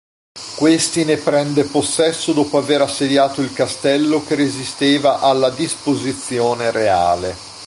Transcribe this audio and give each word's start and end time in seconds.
Questi 0.57 1.05
ne 1.05 1.15
prende 1.17 1.63
possesso 1.63 2.33
dopo 2.33 2.57
aver 2.57 2.81
assediato 2.81 3.43
il 3.43 3.53
Castello 3.53 4.23
che 4.25 4.33
resisteva 4.33 5.19
alla 5.19 5.51
disposizione 5.51 6.71
reale. 6.71 7.35